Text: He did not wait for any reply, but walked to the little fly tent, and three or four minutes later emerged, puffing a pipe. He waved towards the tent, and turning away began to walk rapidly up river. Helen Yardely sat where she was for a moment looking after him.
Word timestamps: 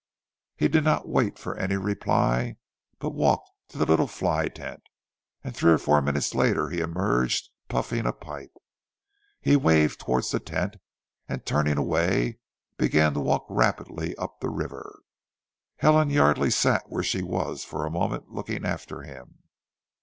He 0.55 0.67
did 0.67 0.83
not 0.83 1.07
wait 1.07 1.37
for 1.37 1.55
any 1.55 1.77
reply, 1.77 2.55
but 2.97 3.11
walked 3.11 3.51
to 3.67 3.77
the 3.77 3.85
little 3.85 4.07
fly 4.07 4.47
tent, 4.47 4.81
and 5.43 5.55
three 5.55 5.71
or 5.71 5.77
four 5.77 6.01
minutes 6.01 6.33
later 6.33 6.71
emerged, 6.71 7.51
puffing 7.69 8.07
a 8.07 8.11
pipe. 8.11 8.51
He 9.41 9.55
waved 9.55 9.99
towards 9.99 10.31
the 10.31 10.39
tent, 10.39 10.77
and 11.29 11.45
turning 11.45 11.77
away 11.77 12.39
began 12.77 13.13
to 13.13 13.19
walk 13.19 13.45
rapidly 13.47 14.15
up 14.15 14.37
river. 14.41 15.01
Helen 15.77 16.09
Yardely 16.09 16.49
sat 16.51 16.89
where 16.89 17.03
she 17.03 17.21
was 17.21 17.63
for 17.63 17.85
a 17.85 17.91
moment 17.91 18.31
looking 18.31 18.65
after 18.65 19.03
him. 19.03 19.43